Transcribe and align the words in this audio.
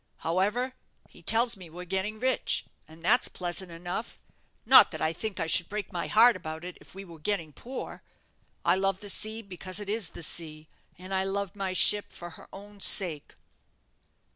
However, 0.21 0.73
he 1.07 1.21
tells 1.21 1.55
me 1.55 1.69
we're 1.69 1.85
getting 1.85 2.17
rich, 2.17 2.65
and 2.87 3.03
that's 3.03 3.27
pleasant 3.27 3.71
enough 3.71 4.19
not 4.65 4.89
that 4.89 4.99
I 4.99 5.13
think 5.13 5.39
I 5.39 5.45
should 5.45 5.69
break 5.69 5.93
my 5.93 6.07
heart 6.07 6.35
about 6.35 6.63
it 6.65 6.75
if 6.81 6.95
we 6.95 7.05
were 7.05 7.19
getting 7.19 7.53
poor. 7.53 8.01
I 8.65 8.77
love 8.77 9.01
the 9.01 9.11
sea 9.11 9.43
because 9.43 9.79
it 9.79 9.89
is 9.91 10.09
the 10.09 10.23
sea, 10.23 10.67
and 10.97 11.13
I 11.13 11.23
love 11.23 11.55
my 11.55 11.73
ship 11.73 12.11
for 12.11 12.31
her 12.31 12.47
own 12.51 12.79
sake." 12.79 13.35